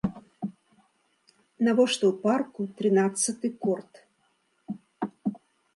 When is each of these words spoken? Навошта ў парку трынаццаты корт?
Навошта 1.67 2.03
ў 2.11 2.13
парку 2.25 2.61
трынаццаты 2.81 3.47
корт? 3.65 3.93